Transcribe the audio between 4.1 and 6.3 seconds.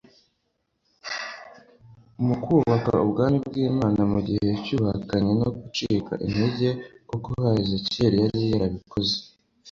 mu gihe cy'ubuhakanyi no gucika